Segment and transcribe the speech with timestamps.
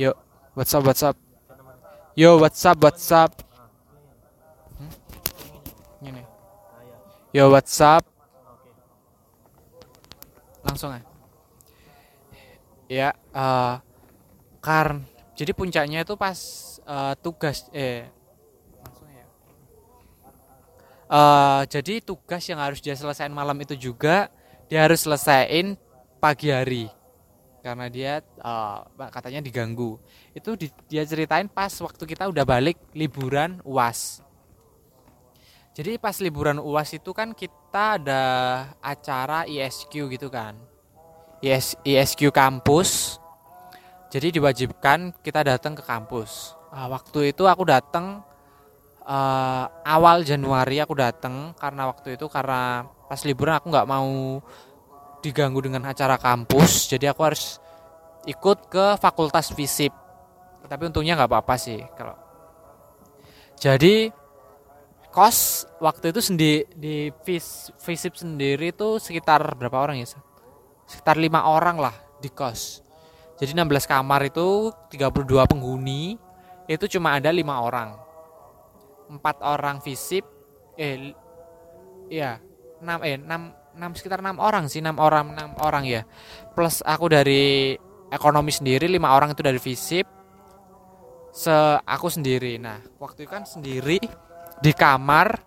[0.00, 0.16] Yo,
[0.56, 1.12] what's up, what's up?
[2.16, 3.36] Yo, what's up, what's up?
[4.80, 4.92] Hmm?
[6.00, 6.24] Ini.
[7.36, 8.00] Yo, what's up?
[10.64, 11.04] Langsung ya.
[12.88, 13.74] Ya, eh
[14.64, 15.04] karn.
[15.36, 16.40] Jadi puncaknya itu pas
[16.80, 18.08] eh, tugas eh.
[21.12, 24.32] Eh, jadi tugas yang harus dia selesaiin malam itu juga
[24.64, 25.76] dia harus selesaiin
[26.16, 26.88] pagi hari
[27.60, 28.78] karena dia eh,
[29.12, 30.00] katanya diganggu.
[30.32, 34.24] Itu di- dia ceritain pas waktu kita udah balik liburan uas
[35.70, 38.24] jadi pas liburan uas itu kan kita ada
[38.82, 40.58] acara ISQ gitu kan.
[41.40, 43.16] IS, ISQ kampus.
[44.10, 46.58] Jadi diwajibkan kita datang ke kampus.
[46.74, 48.20] Ah, waktu itu aku datang
[49.06, 51.54] eh, awal Januari aku datang.
[51.54, 54.42] Karena waktu itu karena pas liburan aku nggak mau
[55.20, 57.60] diganggu dengan acara kampus jadi aku harus
[58.28, 59.92] ikut ke fakultas fisip.
[60.68, 62.16] Tapi untungnya nggak apa-apa sih kalau.
[63.56, 64.12] Jadi
[65.10, 70.06] kos waktu itu sendi di fis, fisip sendiri itu sekitar berapa orang ya
[70.86, 72.84] sekitar lima orang lah di kos.
[73.40, 76.20] Jadi 16 kamar itu 32 penghuni
[76.68, 77.96] itu cuma ada lima orang.
[79.10, 80.22] Empat orang fisip
[80.78, 81.12] eh
[82.06, 82.38] iya
[82.78, 86.04] enam eh enam enam sekitar enam orang sih enam orang enam orang ya.
[86.52, 87.72] Plus aku dari
[88.12, 90.04] ekonomi sendiri lima orang itu dari fisip.
[91.32, 92.60] Se aku sendiri.
[92.60, 93.96] Nah waktu itu kan sendiri
[94.60, 95.40] di kamar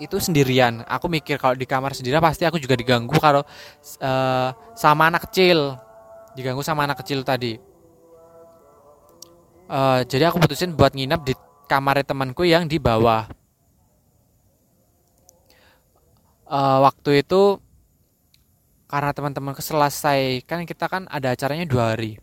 [0.00, 0.80] itu sendirian.
[0.88, 3.44] Aku mikir kalau di kamar sendirian pasti aku juga diganggu kalau
[4.00, 5.76] eh, sama anak kecil.
[6.32, 7.56] Diganggu sama anak kecil tadi.
[9.66, 11.34] Eh, jadi aku putusin buat nginep di
[11.66, 13.26] kamar temanku yang di bawah
[16.46, 17.58] Eh, waktu itu
[18.86, 22.22] karena teman-temanku selesai kan kita kan ada acaranya dua hari.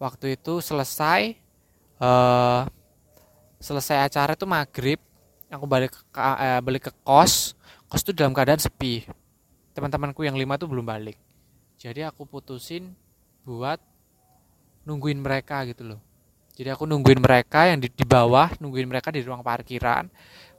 [0.00, 1.36] Waktu itu selesai
[2.00, 2.62] eh
[3.60, 5.00] selesai acara itu maghrib
[5.52, 7.52] aku balik ke eh, balik ke kos.
[7.84, 9.04] Kos itu dalam keadaan sepi.
[9.76, 11.20] Teman-temanku yang lima tuh belum balik.
[11.76, 12.96] Jadi aku putusin
[13.44, 13.76] buat
[14.88, 16.00] nungguin mereka gitu loh.
[16.56, 20.08] Jadi aku nungguin mereka yang di, di bawah nungguin mereka di ruang parkiran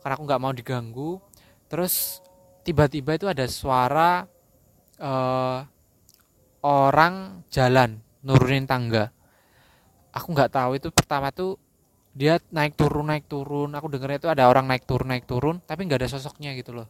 [0.05, 1.17] karena aku nggak mau diganggu.
[1.65, 2.21] Terus
[2.65, 4.25] tiba-tiba itu ada suara
[4.97, 5.59] eh,
[6.65, 9.13] orang jalan nurunin tangga.
[10.15, 11.61] Aku nggak tahu itu pertama tuh
[12.15, 13.69] dia naik turun naik turun.
[13.77, 16.87] Aku dengernya itu ada orang naik turun naik turun tapi nggak ada sosoknya gitu loh.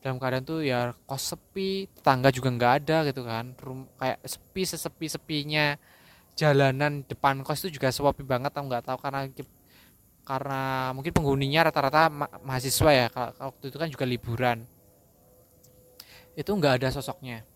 [0.00, 3.52] Dalam keadaan tuh ya kos sepi tangga juga nggak ada gitu kan.
[3.60, 5.76] Rum, kayak sepi sesepi sepinya
[6.38, 9.28] jalanan depan kos itu juga sepi banget aku nggak tahu karena
[10.24, 13.06] karena mungkin penghuninya rata-rata ma- mahasiswa ya.
[13.12, 14.64] Ka- waktu itu kan juga liburan
[16.34, 17.46] itu nggak ada sosoknya.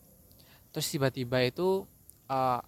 [0.70, 1.86] Terus tiba-tiba itu
[2.30, 2.60] eh,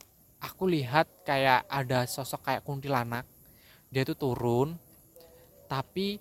[0.43, 3.27] aku lihat kayak ada sosok kayak kuntilanak.
[3.91, 4.79] Dia tuh turun
[5.71, 6.19] tapi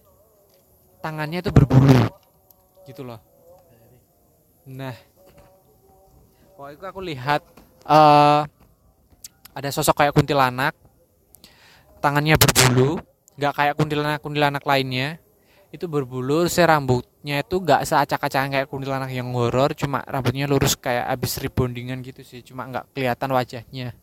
[1.01, 2.09] tangannya itu berbulu.
[2.85, 3.21] Gitu loh.
[4.69, 4.95] Nah
[6.59, 7.41] waktu itu aku lihat
[7.89, 8.41] eh
[9.53, 10.77] ada sosok kayak kuntilanak.
[11.99, 13.01] Tangannya berbulu
[13.39, 15.15] nggak kayak kuntilanak kuntilanak lainnya
[15.69, 21.05] itu berbulu saya rambutnya itu nggak seacak-acakan kayak kuntilanak yang horor cuma rambutnya lurus kayak
[21.13, 23.93] abis rebondingan gitu sih cuma nggak kelihatan wajahnya.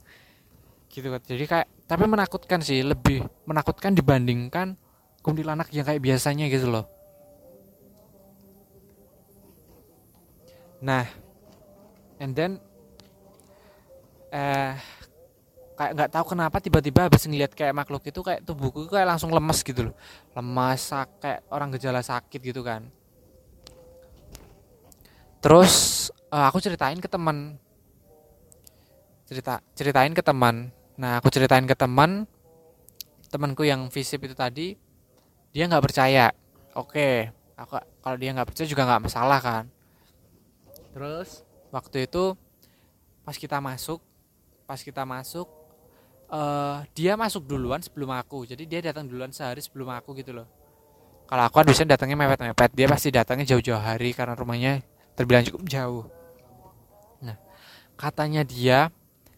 [0.87, 4.78] Gitu kan jadi kayak tapi menakutkan sih lebih menakutkan dibandingkan
[5.27, 6.87] kuntilanak yang kayak biasanya gitu loh.
[10.78, 11.03] Nah
[12.22, 12.62] and then
[14.31, 14.96] eh
[15.76, 19.60] kayak nggak tahu kenapa tiba-tiba habis ngeliat kayak makhluk itu kayak tubuhku kayak langsung lemes
[19.60, 19.94] gitu loh.
[20.32, 20.88] Lemas
[21.20, 22.88] kayak orang gejala sakit gitu kan.
[25.44, 27.60] Terus eh, aku ceritain ke teman.
[29.28, 30.72] Cerita ceritain ke teman.
[30.97, 32.24] Nah aku ceritain ke teman
[33.28, 34.80] temanku yang visip itu tadi
[35.53, 36.33] dia nggak percaya.
[36.72, 39.65] Oke aku kalau dia nggak percaya juga nggak masalah kan.
[40.97, 42.33] Terus waktu itu
[43.28, 44.01] pas kita masuk
[44.65, 45.66] pas kita masuk
[46.27, 48.47] eh dia masuk duluan sebelum aku.
[48.47, 50.47] Jadi dia datang duluan sehari sebelum aku gitu loh.
[51.27, 52.71] Kalau aku kan biasanya datangnya mepet-mepet.
[52.75, 54.83] Dia pasti datangnya jauh-jauh hari karena rumahnya
[55.19, 56.05] terbilang cukup jauh.
[57.23, 57.39] Nah
[57.99, 58.91] katanya dia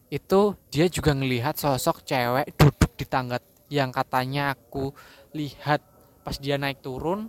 [0.09, 3.37] itu dia juga ngelihat sosok cewek duduk di tangga
[3.69, 4.93] yang katanya aku
[5.37, 5.85] lihat
[6.25, 7.29] pas dia naik turun.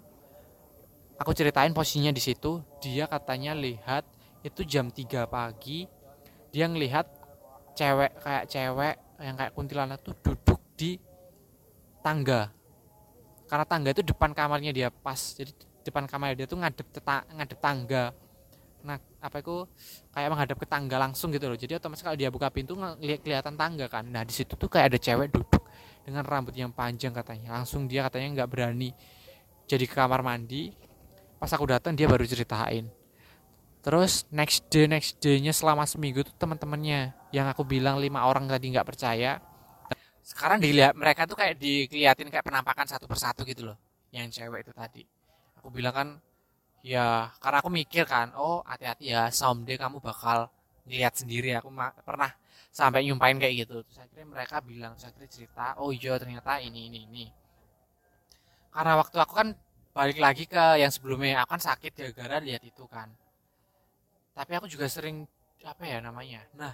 [1.20, 2.64] Aku ceritain posisinya di situ.
[2.80, 4.08] Dia katanya lihat
[4.40, 5.84] itu jam 3 pagi.
[6.56, 7.12] Dia ngelihat
[7.76, 10.95] cewek kayak cewek yang kayak kuntilanak tuh duduk di
[12.00, 12.51] tangga.
[13.50, 15.18] Karena tangga itu depan kamarnya dia pas.
[15.18, 15.51] Jadi
[15.83, 18.04] depan kamarnya dia tuh ngadep teta- ngadep tangga.
[18.86, 19.68] Nah apa itu?
[20.16, 21.57] Kayak menghadap ke tangga langsung gitu loh.
[21.60, 24.07] Jadi otomatis kalau dia buka pintu ngeliat kelihatan tangga kan.
[24.07, 25.63] Nah di situ tuh kayak ada cewek duduk
[26.07, 27.60] dengan rambut yang panjang katanya.
[27.60, 28.95] Langsung dia katanya nggak berani
[29.68, 30.72] jadi ke kamar mandi.
[31.39, 32.99] Pas aku datang dia baru ceritain
[33.80, 38.74] terus next day next day-nya selama seminggu tuh teman-temannya yang aku bilang lima orang tadi
[38.74, 39.40] nggak percaya.
[40.22, 43.78] Sekarang dilihat mereka tuh kayak dikeliatin kayak penampakan satu persatu gitu loh.
[44.14, 45.04] Yang cewek itu tadi.
[45.58, 46.08] Aku bilang kan
[46.86, 50.52] ya karena aku mikir kan oh hati-hati ya someday kamu bakal
[50.86, 51.56] lihat sendiri.
[51.58, 51.74] Aku
[52.06, 52.30] pernah
[52.70, 53.82] sampai nyumpain kayak gitu.
[53.86, 57.25] Terus akhirnya mereka bilang saya akhirnya cerita oh iya ternyata ini ini ini.
[58.70, 59.50] Karena waktu aku kan
[59.90, 63.10] balik lagi ke yang sebelumnya aku kan sakit ya gara lihat itu kan
[64.39, 65.27] tapi aku juga sering
[65.68, 66.39] apa ya namanya?
[66.56, 66.71] Nah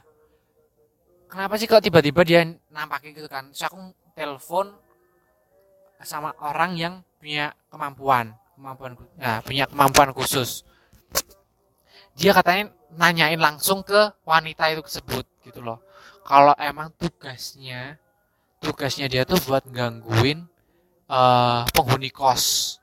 [1.26, 3.50] kenapa sih kok tiba-tiba dia nampakin gitu kan?
[3.50, 4.70] Terus aku telepon
[6.06, 10.62] sama orang yang punya kemampuan kemampuan nah, punya kemampuan khusus.
[12.14, 15.82] Dia katanya nanyain langsung ke wanita itu tersebut gitu loh.
[16.22, 17.98] Kalau emang tugasnya
[18.62, 20.46] tugasnya dia tuh buat gangguin
[21.10, 22.78] uh, penghuni kos.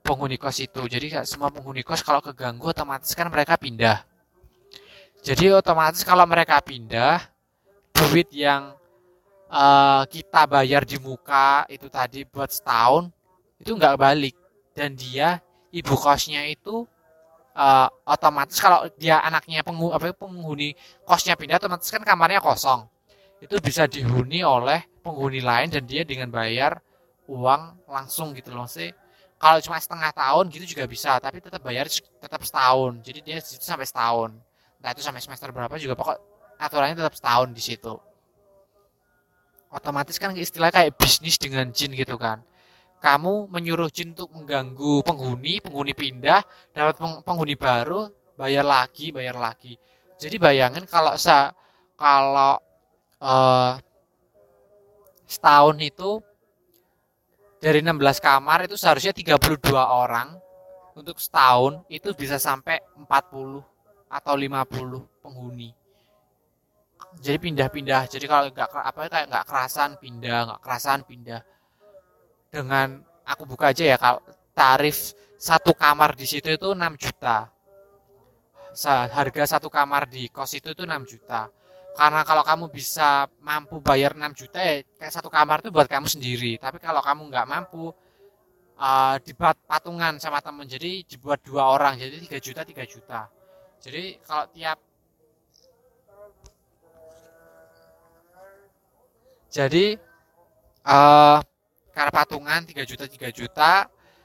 [0.00, 0.80] Penghuni kos itu.
[0.88, 4.13] Jadi semua penghuni kos kalau keganggu otomatis kan mereka pindah
[5.24, 7.16] jadi otomatis kalau mereka pindah
[7.96, 8.76] duit yang
[9.48, 13.08] uh, kita bayar di muka itu tadi buat setahun
[13.56, 14.36] itu nggak balik.
[14.76, 15.40] Dan dia
[15.72, 16.84] ibu kosnya itu
[17.56, 20.76] uh, otomatis kalau dia anaknya penghu, apa penghuni
[21.08, 22.84] kosnya pindah otomatis kan kamarnya kosong.
[23.40, 26.84] Itu bisa dihuni oleh penghuni lain dan dia dengan bayar
[27.32, 28.68] uang langsung gitu loh.
[28.68, 28.92] Sih
[29.40, 33.00] kalau cuma setengah tahun gitu juga bisa tapi tetap bayar tetap setahun.
[33.00, 34.36] Jadi dia itu sampai setahun
[34.84, 36.16] nah itu sampai semester berapa juga pokok
[36.60, 37.94] aturannya tetap setahun di situ.
[39.74, 42.44] Otomatis kan istilah kayak bisnis dengan jin gitu kan.
[43.02, 46.94] Kamu menyuruh jin untuk mengganggu penghuni, penghuni pindah, dapat
[47.26, 48.06] penghuni baru,
[48.38, 49.74] bayar lagi, bayar lagi.
[50.14, 51.50] Jadi bayangin kalau sa
[51.98, 52.60] kalau
[53.18, 53.74] uh,
[55.26, 56.22] setahun itu
[57.58, 60.38] dari 16 kamar itu seharusnya 32 orang.
[60.94, 63.73] Untuk setahun itu bisa sampai 40
[64.14, 65.74] atau 50 penghuni.
[67.18, 68.06] Jadi pindah-pindah.
[68.06, 71.42] Jadi kalau nggak apa kayak nggak kerasan pindah, nggak kerasan pindah.
[72.50, 74.22] Dengan aku buka aja ya kalau
[74.54, 77.50] tarif satu kamar di situ itu 6 juta.
[79.10, 81.50] Harga satu kamar di kos itu itu 6 juta.
[81.94, 86.06] Karena kalau kamu bisa mampu bayar 6 juta ya kayak satu kamar itu buat kamu
[86.10, 86.58] sendiri.
[86.58, 87.94] Tapi kalau kamu nggak mampu
[88.78, 90.66] uh, dibuat patungan sama temen.
[90.66, 93.30] Jadi dibuat dua orang jadi 3 juta 3 juta
[93.84, 94.80] jadi kalau tiap
[99.52, 100.00] jadi
[100.88, 101.38] uh,
[101.92, 103.72] karena patungan 3 juta 3 juta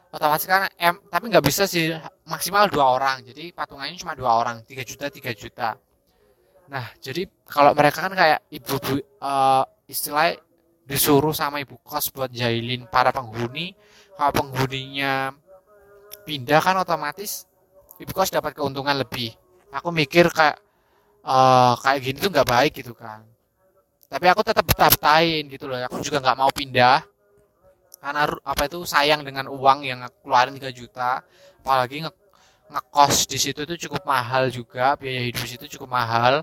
[0.10, 1.92] otomatis kan em tapi nggak bisa sih
[2.26, 3.22] maksimal dua orang.
[3.22, 5.76] Jadi patungannya cuma dua orang 3 juta 3 juta.
[6.72, 8.80] Nah jadi kalau mereka kan kayak ibu
[9.22, 10.40] uh, istilah
[10.88, 13.76] disuruh sama ibu kos buat jahilin para penghuni.
[14.16, 15.36] Kalau penghuninya
[16.24, 17.44] pindah kan otomatis
[18.00, 19.36] ibu kos dapat keuntungan lebih
[19.70, 20.58] aku mikir kayak
[21.26, 23.24] uh, kayak gini tuh nggak baik gitu kan.
[24.10, 25.78] Tapi aku tetap betah-betahin gitu loh.
[25.86, 27.06] Aku juga nggak mau pindah.
[28.00, 31.22] Karena apa itu sayang dengan uang yang keluarin 3 juta.
[31.62, 32.12] Apalagi nge
[32.70, 34.98] ngekos di situ itu cukup mahal juga.
[34.98, 36.42] Biaya hidup situ cukup mahal.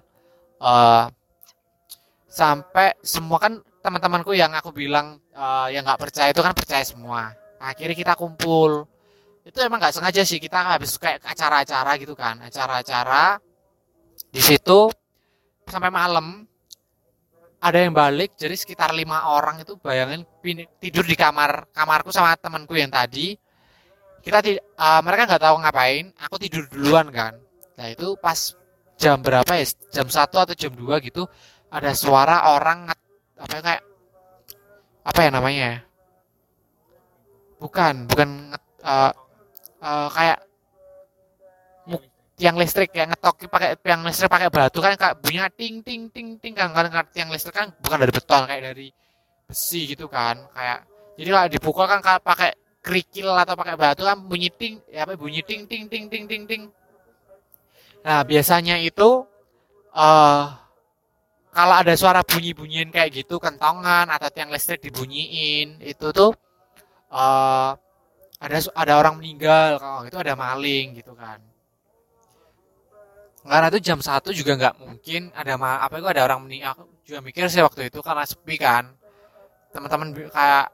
[0.62, 1.10] Uh,
[2.30, 7.34] sampai semua kan teman-temanku yang aku bilang uh, yang nggak percaya itu kan percaya semua.
[7.58, 8.86] Akhirnya kita kumpul
[9.46, 12.42] itu emang nggak sengaja sih kita habis kayak acara-acara gitu kan.
[12.42, 13.38] Acara-acara
[14.34, 14.90] di situ
[15.70, 16.42] sampai malam
[17.62, 20.26] ada yang balik jadi sekitar lima orang itu bayangin
[20.82, 23.38] tidur di kamar kamarku sama temanku yang tadi.
[24.26, 27.38] Kita uh, mereka nggak tahu ngapain aku tidur duluan kan.
[27.78, 28.58] Nah itu pas
[28.98, 29.66] jam berapa ya?
[29.94, 31.22] Jam satu atau jam dua gitu
[31.70, 32.90] ada suara orang
[33.38, 33.82] apa ya, kayak
[35.06, 35.70] apa ya namanya
[37.62, 38.28] bukan bukan
[38.82, 39.12] uh,
[39.82, 40.38] uh, kayak
[42.36, 46.36] tiang listrik yang ngetok pakai tiang listrik pakai batu kan kayak bunyinya ting ting ting
[46.36, 46.68] ting kan.
[46.76, 48.88] Kan tiang listrik kan bukan dari beton kayak dari
[49.48, 50.84] besi gitu kan kayak.
[51.16, 52.52] Jadi kalau dipukul kan kalau pakai
[52.84, 56.44] kerikil atau pakai batu kan bunyi ting ya apa bunyi ting ting ting ting ting
[56.44, 56.62] ting.
[58.04, 59.24] Nah biasanya itu
[59.96, 60.44] uh,
[61.56, 66.36] kalau ada suara bunyi-bunyiin kayak gitu kentongan atau tiang listrik dibunyiin itu tuh
[67.08, 67.72] uh,
[68.46, 71.42] ada ada orang meninggal kalau itu ada maling gitu kan.
[73.46, 76.82] Karena itu jam satu juga nggak mungkin ada ma apa itu ada orang meninggal aku
[77.06, 78.90] juga mikir sih waktu itu karena sepi kan.
[79.74, 80.66] Teman-teman kayak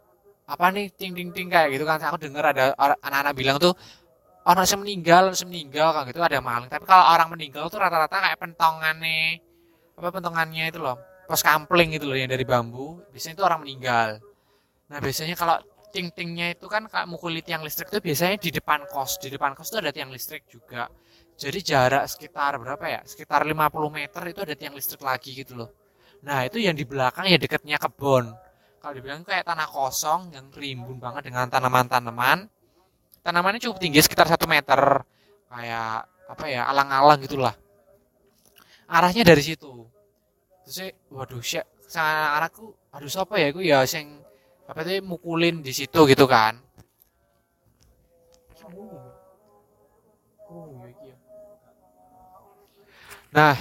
[0.49, 2.01] apa nih ting ting ting kayak gitu kan.
[2.01, 3.73] Aku dengar ada anak-anak bilang tuh
[4.45, 6.69] orang yang meninggal orang meninggal kan gitu ada maling.
[6.69, 9.41] Tapi kalau orang meninggal tuh rata-rata kayak pentongannya
[9.93, 10.97] apa pentongannya itu loh
[11.29, 14.09] pos kampling gitu loh yang dari bambu biasanya itu orang meninggal.
[14.89, 15.57] Nah biasanya kalau
[15.93, 19.21] ting-tingnya itu kan kayak mukul tiang listrik itu biasanya di depan kos.
[19.21, 20.89] Di depan kos itu ada tiang listrik juga.
[21.37, 23.01] Jadi jarak sekitar berapa ya?
[23.05, 23.53] Sekitar 50
[23.93, 25.71] meter itu ada tiang listrik lagi gitu loh.
[26.25, 28.33] Nah itu yang di belakang ya dekatnya kebun
[28.83, 32.51] kalau dibilang kayak tanah kosong yang rimbun banget dengan tanaman-tanaman.
[33.23, 35.07] Tanamannya cukup tinggi sekitar satu meter.
[35.47, 37.55] Kayak apa ya alang-alang gitulah.
[38.91, 39.87] Arahnya dari situ.
[40.67, 41.63] Terus waduh sih
[42.01, 44.21] anakku aduh siapa ya aku ya sing
[44.67, 46.55] apa itu mukulin di situ gitu kan?
[53.33, 53.57] Nah.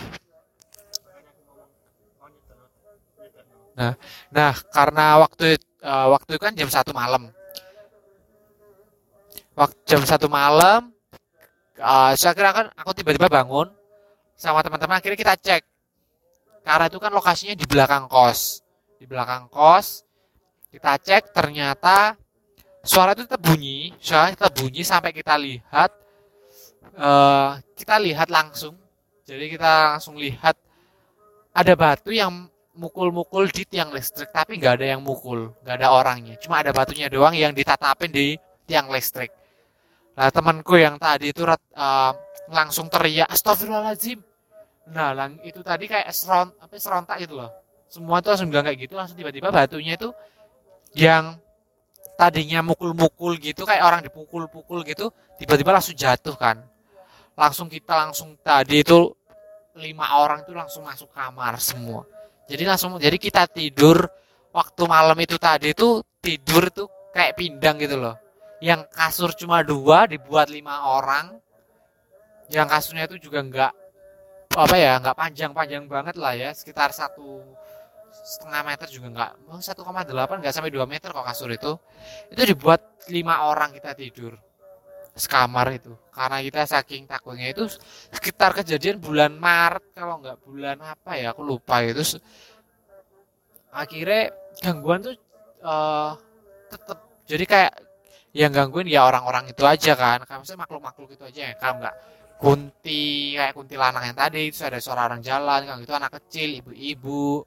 [3.72, 3.96] Nah
[4.29, 7.31] nah karena waktu uh, waktu itu kan jam satu malam.
[9.55, 10.91] Waktu jam satu malam
[11.79, 13.72] uh, saya kira kan aku tiba-tiba bangun
[14.36, 15.63] sama teman-teman akhirnya kita cek.
[16.62, 18.62] Karena itu kan lokasinya di belakang kos.
[19.01, 20.10] Di belakang kos
[20.71, 22.15] kita cek ternyata
[22.81, 25.91] suara itu tetap bunyi suara tetap bunyi sampai kita lihat
[26.97, 28.79] uh, kita lihat langsung
[29.27, 30.55] jadi kita langsung lihat
[31.51, 36.39] ada batu yang mukul-mukul di tiang listrik tapi nggak ada yang mukul nggak ada orangnya
[36.39, 39.29] cuma ada batunya doang yang ditatapin di tiang listrik
[40.17, 42.11] Nah temanku yang tadi itu uh,
[42.51, 44.19] langsung teriak Astagfirullahaladzim.
[44.91, 47.51] Nah lang itu tadi kayak seront, apa serontak gitu loh.
[47.87, 50.11] Semua tuh langsung bilang kayak gitu langsung tiba-tiba batunya itu
[50.98, 51.39] yang
[52.19, 55.10] tadinya mukul-mukul gitu kayak orang dipukul-pukul gitu
[55.41, 56.62] tiba-tiba langsung jatuh kan.
[57.36, 59.10] Langsung kita langsung tadi itu
[59.79, 62.03] lima orang itu langsung masuk kamar semua.
[62.45, 64.03] Jadi langsung jadi kita tidur
[64.51, 68.15] waktu malam itu tadi itu tidur tuh kayak pindang gitu loh
[68.62, 71.33] yang kasur cuma dua dibuat lima orang
[72.53, 73.74] yang kasurnya itu juga enggak
[74.53, 77.41] apa ya enggak panjang-panjang banget lah ya sekitar satu
[78.11, 81.75] setengah meter juga enggak oh, satu koma delapan enggak sampai dua meter kok kasur itu.
[82.29, 84.37] Itu dibuat lima orang kita tidur
[85.15, 85.91] sekamar itu.
[86.11, 87.67] Karena kita saking takutnya itu
[88.13, 92.19] sekitar kejadian bulan Maret kalau enggak bulan apa ya aku lupa itu
[93.71, 95.15] akhirnya gangguan tuh
[95.63, 96.11] uh,
[96.67, 97.73] tetap jadi kayak
[98.31, 100.23] yang gangguin ya orang-orang itu aja kan.
[100.23, 101.53] Kayak misalnya makhluk-makhluk itu aja ya.
[101.59, 101.95] Kalau nggak
[102.41, 107.45] kunti kayak kuntilanak yang tadi itu ada suara orang jalan kan itu anak kecil ibu-ibu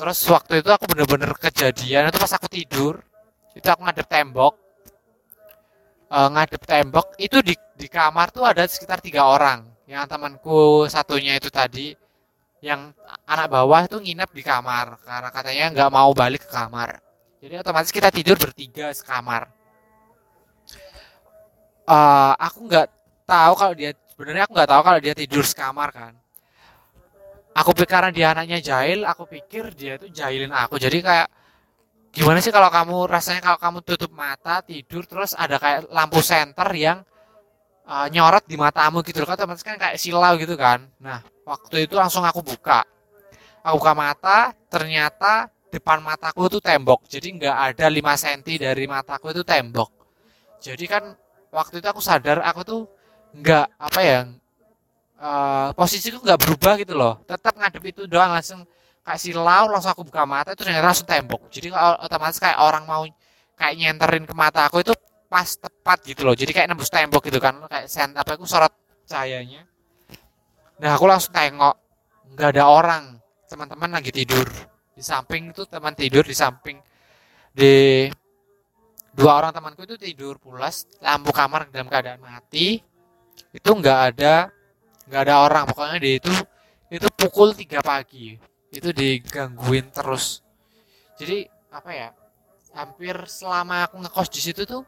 [0.00, 3.04] terus waktu itu aku bener-bener kejadian itu pas aku tidur
[3.52, 4.56] itu aku ngadep tembok.
[6.10, 9.68] Uh, ngadep tembok itu di di kamar tuh ada sekitar tiga orang.
[9.84, 11.92] Yang temanku satunya itu tadi
[12.64, 12.96] yang
[13.28, 16.96] anak bawah itu nginep di kamar karena katanya nggak mau balik ke kamar.
[17.44, 19.52] Jadi otomatis kita tidur bertiga sekamar.
[21.84, 22.88] Uh, aku nggak
[23.28, 26.14] tahu kalau dia sebenarnya aku nggak tahu kalau dia tidur sekamar kan
[27.54, 30.78] aku pikir karena dia anaknya jahil aku pikir dia itu jahilin aku.
[30.78, 31.28] Jadi kayak
[32.10, 36.68] gimana sih kalau kamu rasanya kalau kamu tutup mata tidur terus ada kayak lampu senter
[36.74, 36.98] yang
[37.86, 39.28] uh, nyorot di matamu gitu loh.
[39.30, 40.86] Kan teman kan kayak silau gitu kan.
[41.02, 42.86] Nah waktu itu langsung aku buka.
[43.60, 44.38] Aku buka mata
[44.72, 47.06] ternyata depan mataku itu tembok.
[47.06, 49.90] Jadi nggak ada 5 cm dari mataku itu tembok.
[50.60, 51.14] Jadi kan
[51.54, 52.80] waktu itu aku sadar aku tuh
[53.30, 54.20] nggak apa ya
[55.20, 57.20] uh, posisiku nggak berubah gitu loh.
[57.28, 58.64] Tetap ngadep itu doang langsung
[59.04, 61.42] kayak silau langsung aku buka mata itu ternyata langsung tembok.
[61.52, 63.04] Jadi otomatis kayak orang mau
[63.54, 64.96] kayak nyenterin ke mata aku itu
[65.28, 66.34] pas tepat gitu loh.
[66.34, 68.72] Jadi kayak nembus tembok gitu kan kayak sen apa aku sorot
[69.06, 69.68] cahayanya.
[70.80, 71.76] Nah aku langsung tengok
[72.34, 73.04] nggak ada orang.
[73.50, 74.46] Teman-teman lagi tidur.
[74.94, 76.78] Di samping itu teman tidur di samping
[77.50, 78.06] di
[79.10, 82.78] dua orang temanku itu tidur pulas lampu kamar dalam keadaan mati.
[83.50, 84.54] Itu nggak ada
[85.08, 86.32] nggak ada orang pokoknya dia itu
[86.90, 88.36] itu pukul tiga pagi.
[88.70, 90.42] Itu digangguin terus.
[91.16, 92.08] Jadi apa ya
[92.74, 94.82] hampir selama aku ngekos di situ tuh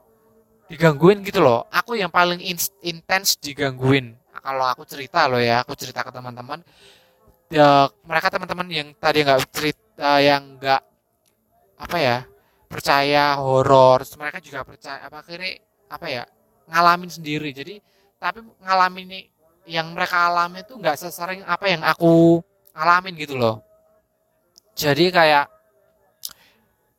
[0.70, 1.66] digangguin gitu loh.
[1.68, 2.40] Aku yang paling
[2.82, 4.16] intens digangguin.
[4.42, 6.64] Kalau aku cerita loh ya aku cerita ke teman-teman.
[7.52, 10.82] Ya, mereka teman-teman yang tadi nggak cerita yang nggak
[11.82, 12.18] apa ya
[12.64, 15.60] percaya horor mereka juga percaya apa akhirnya
[15.92, 16.24] apa ya
[16.72, 17.52] ngalamin sendiri.
[17.52, 17.76] Jadi
[18.16, 19.31] tapi ngalamin
[19.66, 22.42] yang mereka alami itu nggak sesering apa yang aku
[22.74, 23.62] alamin gitu loh.
[24.72, 25.46] Jadi kayak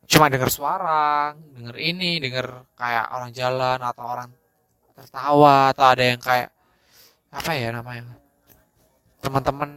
[0.04, 4.30] cuma dengar suara dengar ini dengar kayak orang jalan atau orang
[4.94, 6.54] tertawa atau ada yang kayak
[7.34, 8.14] apa ya namanya
[9.18, 9.70] teman-teman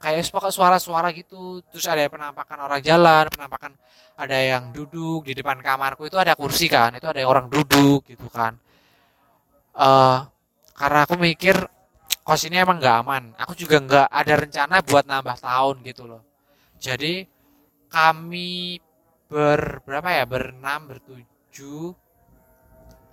[0.00, 1.60] kayak suara-suara gitu.
[1.70, 3.72] Terus ada penampakan orang jalan penampakan
[4.16, 8.02] ada yang duduk di depan kamarku itu ada kursi kan itu ada yang orang duduk
[8.08, 8.56] gitu kan.
[9.72, 10.24] Uh,
[10.76, 11.56] karena aku mikir
[12.22, 13.24] kos ini emang nggak aman.
[13.38, 16.22] Aku juga nggak ada rencana buat nambah tahun gitu loh.
[16.78, 17.26] Jadi
[17.90, 18.78] kami
[19.26, 20.24] ber berapa ya?
[20.26, 21.94] Berenam bertujuh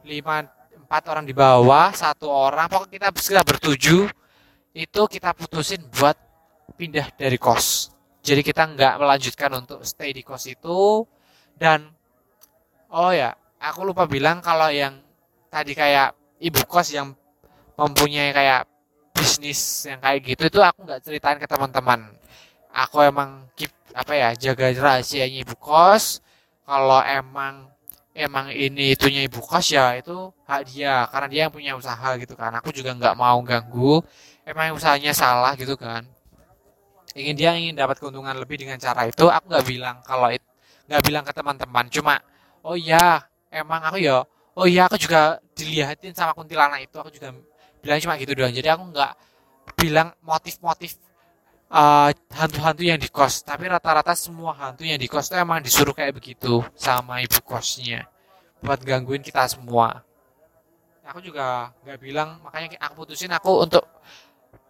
[0.06, 0.46] lima
[0.86, 2.70] empat orang di bawah satu orang.
[2.70, 4.04] Pokoknya kita sekitar bertujuh
[4.78, 6.16] itu kita putusin buat
[6.78, 7.90] pindah dari kos.
[8.22, 11.02] Jadi kita nggak melanjutkan untuk stay di kos itu.
[11.58, 11.90] Dan
[12.94, 15.02] oh ya aku lupa bilang kalau yang
[15.50, 17.18] tadi kayak ibu kos yang
[17.74, 18.69] mempunyai kayak
[19.30, 22.10] bisnis yang kayak gitu itu aku nggak ceritain ke teman-teman.
[22.74, 26.18] Aku emang keep apa ya jaga rahasianya ibu kos.
[26.66, 27.70] Kalau emang
[28.18, 32.34] emang ini itunya ibu kos ya itu hak dia karena dia yang punya usaha gitu
[32.34, 32.50] kan.
[32.58, 34.02] Aku juga nggak mau ganggu.
[34.50, 36.02] Emang usahanya salah gitu kan.
[37.14, 40.34] Ingin dia ingin dapat keuntungan lebih dengan cara itu aku nggak bilang kalau
[40.90, 41.86] nggak bilang ke teman-teman.
[41.94, 42.18] Cuma
[42.66, 43.22] oh iya
[43.54, 44.26] emang aku ya
[44.58, 47.34] oh iya aku juga dilihatin sama kuntilanak itu aku juga
[47.80, 48.54] bilang cuma gitu doang.
[48.54, 49.12] Jadi aku nggak
[49.80, 51.00] bilang motif-motif
[51.72, 53.42] uh, hantu-hantu yang di kos.
[53.46, 58.06] Tapi rata-rata semua hantu yang di kos itu emang disuruh kayak begitu sama ibu kosnya.
[58.60, 60.04] Buat gangguin kita semua.
[61.10, 63.82] Aku juga nggak bilang makanya aku putusin aku untuk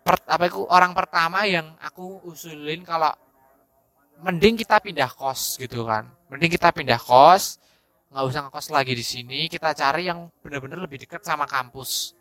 [0.07, 3.11] per, apa itu orang pertama yang aku usulin kalau
[4.23, 6.07] mending kita pindah kos gitu kan.
[6.31, 7.59] Mending kita pindah kos
[8.09, 9.39] nggak usah ngekos lagi di sini.
[9.51, 12.18] Kita cari yang benar-benar lebih dekat sama kampus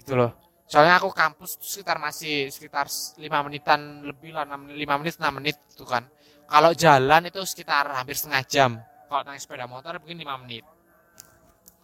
[0.00, 0.32] gitu loh.
[0.68, 2.86] Soalnya aku kampus sekitar masih sekitar
[3.16, 6.04] lima menitan lebih lah lima menit enam menit itu kan.
[6.48, 8.70] Kalau jalan itu sekitar hampir setengah jam.
[9.08, 10.64] Kalau naik sepeda motor mungkin lima menit.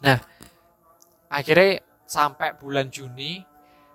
[0.04, 0.20] Nah
[1.32, 3.40] akhirnya sampai bulan Juni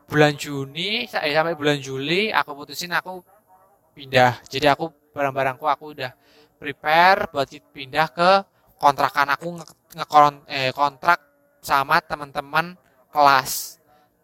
[0.09, 3.21] bulan Juni eh, sampai bulan Juli aku putusin aku
[3.93, 4.41] pindah.
[4.49, 6.09] Jadi aku barang-barangku aku udah
[6.57, 8.31] prepare buat pindah ke
[8.81, 9.65] kontrakan aku nge,
[10.49, 11.21] eh, kontrak
[11.61, 12.73] sama teman-teman
[13.13, 13.68] kelas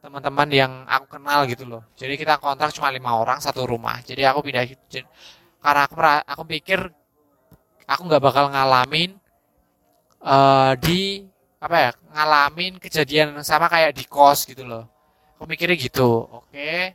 [0.05, 1.81] teman-teman yang aku kenal gitu loh.
[1.97, 3.97] Jadi kita kontrak cuma lima orang satu rumah.
[4.05, 4.61] Jadi aku pindah
[5.57, 5.95] karena aku
[6.29, 6.77] aku pikir
[7.89, 9.17] aku nggak bakal ngalamin
[10.21, 11.25] uh, di
[11.57, 14.85] apa ya ngalamin kejadian sama kayak di kos gitu loh.
[15.41, 16.93] Aku mikirnya gitu oke.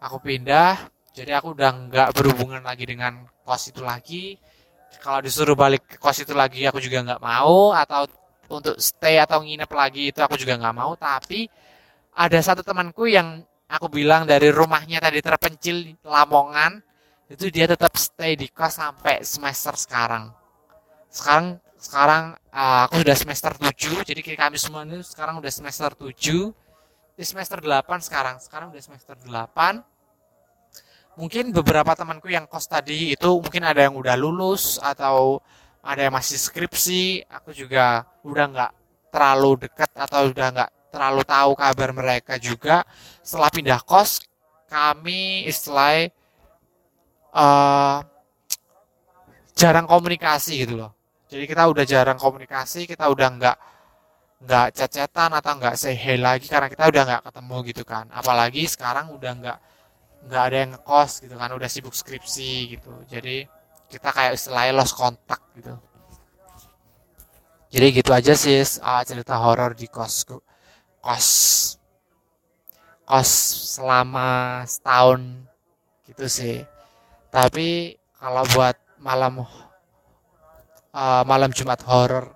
[0.00, 4.40] Aku pindah jadi aku udah nggak berhubungan lagi dengan kos itu lagi.
[5.04, 7.76] Kalau disuruh balik ke kos itu lagi aku juga nggak mau.
[7.76, 8.08] Atau
[8.48, 10.96] untuk stay atau nginep lagi itu aku juga nggak mau.
[10.96, 11.68] Tapi
[12.20, 16.84] ada satu temanku yang aku bilang dari rumahnya tadi terpencil Lamongan
[17.32, 20.28] itu dia tetap stay di kos sampai semester sekarang.
[21.08, 26.12] Sekarang sekarang uh, aku sudah semester 7 jadi kami semua ini sekarang udah semester 7
[27.16, 29.80] di semester 8 sekarang sekarang udah semester 8
[31.16, 35.40] mungkin beberapa temanku yang kos tadi itu mungkin ada yang udah lulus atau
[35.80, 38.72] ada yang masih skripsi aku juga udah nggak
[39.08, 42.82] terlalu dekat atau udah nggak terlalu tahu kabar mereka juga
[43.22, 44.26] setelah pindah kos
[44.70, 46.10] kami istilah
[47.34, 47.98] uh,
[49.54, 50.94] jarang komunikasi gitu loh.
[51.30, 53.56] Jadi kita udah jarang komunikasi kita udah nggak
[54.40, 58.06] nggak cecetan atau nggak say lagi karena kita udah nggak ketemu gitu kan.
[58.10, 59.58] Apalagi sekarang udah nggak
[60.26, 62.92] nggak ada yang ngekos gitu kan udah sibuk skripsi gitu.
[63.06, 63.46] Jadi
[63.90, 65.74] kita kayak istilahnya lost kontak gitu.
[67.70, 70.26] Jadi gitu aja sih uh, cerita horor di kos
[71.00, 71.28] kos
[73.08, 73.30] kos
[73.76, 75.20] selama setahun
[76.06, 76.58] gitu sih.
[77.32, 79.42] Tapi kalau buat malam
[80.92, 82.30] uh, malam Jumat horor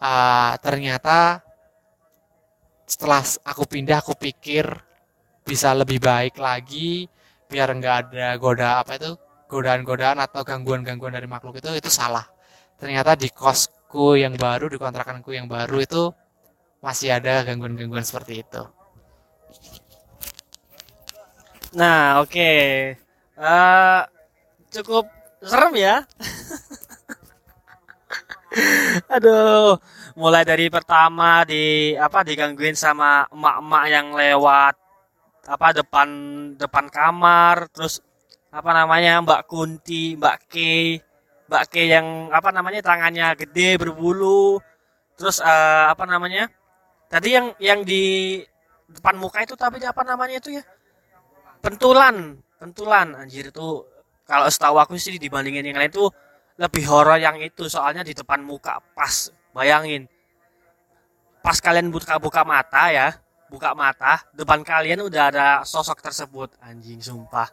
[0.00, 1.44] uh, ternyata
[2.84, 4.64] setelah aku pindah aku pikir
[5.44, 7.08] bisa lebih baik lagi
[7.48, 9.12] biar nggak ada goda apa itu
[9.48, 12.24] godaan-godaan atau gangguan-gangguan dari makhluk itu itu salah.
[12.80, 16.10] Ternyata di kosku yang baru di kontrakanku yang baru itu
[16.84, 18.62] masih ada gangguan-gangguan seperti itu
[21.72, 23.00] nah oke okay.
[23.40, 24.00] uh, eh,
[24.68, 25.08] cukup
[25.40, 26.04] serem ya
[29.16, 29.80] aduh
[30.14, 34.76] mulai dari pertama di apa digangguin sama emak-emak yang lewat
[35.48, 36.08] apa depan
[36.54, 38.04] depan kamar terus
[38.54, 40.54] apa namanya Mbak Kunti Mbak K
[41.50, 44.62] Mbak K yang apa namanya tangannya gede berbulu
[45.18, 46.46] terus uh, apa namanya
[47.14, 48.42] tadi yang yang di
[48.90, 50.66] depan muka itu tapi apa namanya itu ya?
[51.62, 53.86] Pentulan pentulan anjir itu
[54.26, 56.10] kalau setahu aku sih dibandingin yang lain itu
[56.58, 57.70] lebih horor yang itu.
[57.70, 59.30] Soalnya di depan muka pas.
[59.54, 60.10] Bayangin.
[61.38, 63.14] Pas kalian buka-buka mata ya
[63.46, 66.50] buka mata depan kalian udah ada sosok tersebut.
[66.58, 67.46] Anjing sumpah.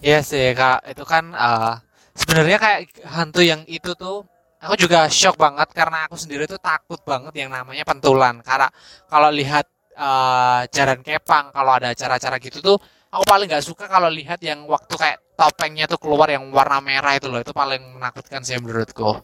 [0.00, 0.88] Iya sih kak.
[0.88, 1.76] Itu kan uh,
[2.16, 4.24] sebenarnya kayak hantu yang itu tuh
[4.64, 8.40] aku juga shock banget karena aku sendiri tuh takut banget yang namanya pentulan.
[8.40, 8.68] Karena
[9.06, 12.76] kalau lihat uh, jaran kepang kalau ada acara-acara gitu tuh
[13.12, 17.14] aku paling nggak suka kalau lihat yang waktu kayak topengnya tuh keluar yang warna merah
[17.14, 17.40] itu loh.
[17.44, 19.20] Itu paling menakutkan sih menurutku.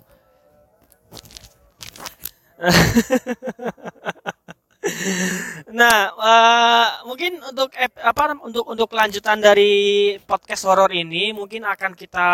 [5.70, 12.28] Nah uh, mungkin untuk apa untuk untuk kelanjutan dari podcast horor ini mungkin akan kita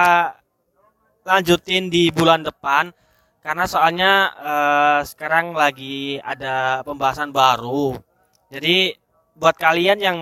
[1.26, 2.94] lanjutin di bulan depan
[3.42, 7.98] karena soalnya uh, sekarang lagi ada pembahasan baru
[8.46, 8.94] jadi
[9.34, 10.18] buat kalian yang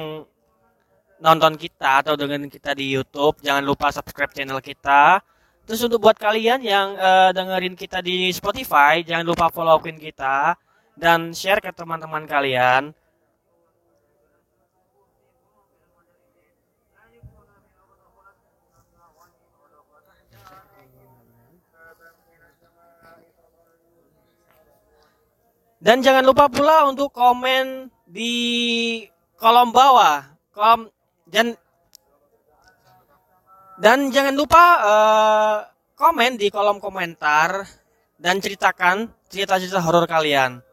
[1.20, 5.20] nonton kita atau dengan kita di YouTube, jangan lupa subscribe channel kita.
[5.64, 10.52] Terus untuk buat kalian yang uh, dengerin kita di Spotify, jangan lupa followin kita
[10.92, 12.92] dan share ke teman-teman kalian.
[25.84, 28.32] Dan jangan lupa pula untuk komen di
[29.36, 30.88] kolom bawah, kolom
[31.28, 31.52] dan
[33.76, 35.56] dan jangan lupa uh,
[35.92, 37.68] komen di kolom komentar
[38.16, 40.64] dan ceritakan cerita-cerita horor kalian.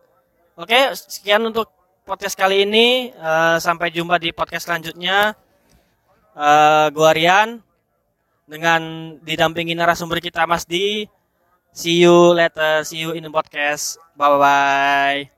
[0.55, 1.67] Oke, sekian untuk
[2.07, 3.11] podcast kali ini.
[3.11, 5.35] Uh, sampai jumpa di podcast selanjutnya.
[6.31, 7.59] Uh, gua Rian
[8.47, 8.79] dengan
[9.19, 11.03] didampingi narasumber kita Mas Di.
[11.73, 12.83] See you later.
[12.85, 13.97] See you in the podcast.
[14.15, 15.29] Bye bye.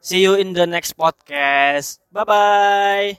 [0.00, 1.98] See you in the next podcast.
[2.12, 3.18] Bye bye.